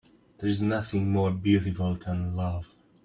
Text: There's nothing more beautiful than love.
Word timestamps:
There's 0.39 0.63
nothing 0.63 1.11
more 1.11 1.29
beautiful 1.29 1.93
than 1.93 2.35
love. 2.35 2.65